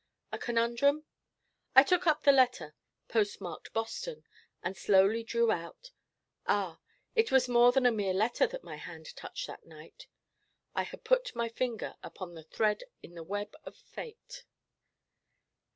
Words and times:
'A 0.31 0.39
conundrum?' 0.39 1.05
I 1.75 1.83
took 1.83 2.07
up 2.07 2.23
the 2.23 2.31
letter 2.31 2.73
post 3.07 3.39
marked 3.39 3.71
Boston, 3.71 4.23
and 4.63 4.75
slowly 4.75 5.21
drew 5.23 5.51
out 5.51 5.91
ah, 6.47 6.79
it 7.13 7.31
was 7.31 7.47
more 7.47 7.71
than 7.71 7.85
a 7.85 7.91
mere 7.91 8.15
letter 8.15 8.47
that 8.47 8.63
my 8.63 8.77
hand 8.77 9.15
touched 9.15 9.45
that 9.45 9.63
night. 9.67 10.07
I 10.73 10.81
had 10.81 11.03
put 11.03 11.35
my 11.35 11.49
finger 11.49 11.97
upon 12.01 12.35
a 12.35 12.41
thread 12.41 12.83
in 13.03 13.13
the 13.13 13.21
web 13.21 13.55
of 13.63 13.77
fate! 13.77 14.43